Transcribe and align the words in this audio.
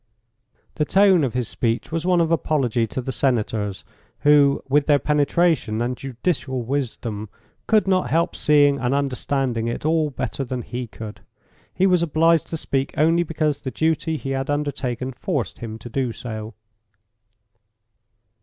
The 0.77 0.83
tone 0.83 1.23
of 1.23 1.35
his 1.35 1.47
speech 1.47 1.91
was 1.91 2.07
one 2.07 2.21
of 2.21 2.31
apology 2.31 2.87
to 2.87 3.01
the 3.01 3.11
Senators, 3.11 3.83
who, 4.21 4.63
with 4.67 4.87
their 4.87 4.97
penetration 4.97 5.79
and 5.79 5.95
judicial 5.95 6.63
wisdom, 6.63 7.29
could 7.67 7.87
not 7.87 8.09
help 8.09 8.35
seeing 8.35 8.79
and 8.79 8.95
understanding 8.95 9.67
it 9.67 9.85
all 9.85 10.09
better 10.09 10.43
than 10.43 10.63
he 10.63 10.87
could. 10.87 11.21
He 11.71 11.85
was 11.85 12.01
obliged 12.01 12.47
to 12.47 12.57
speak 12.57 12.95
only 12.97 13.21
because 13.21 13.61
the 13.61 13.69
duty 13.69 14.17
he 14.17 14.31
had 14.31 14.49
undertaken 14.49 15.11
forced 15.13 15.59
him 15.59 15.77
to 15.77 15.87
do 15.87 16.11
so. 16.11 16.55